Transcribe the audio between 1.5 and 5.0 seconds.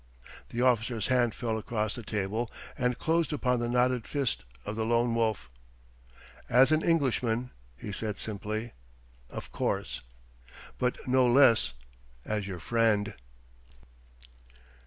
across the table and closed upon the knotted fist of the